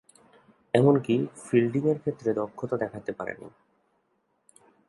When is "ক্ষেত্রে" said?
1.99-2.29